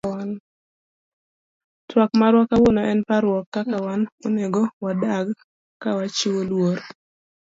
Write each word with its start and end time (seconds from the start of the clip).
Twak 1.89 2.11
marwa 2.19 2.43
kawuono 2.49 2.81
en 2.91 2.99
parrouk 3.07 3.45
kaka 3.55 3.77
wan 3.85 4.01
onego 4.25 4.61
wadak 4.83 5.27
kawachiwo 5.81 6.39
luor. 6.49 6.77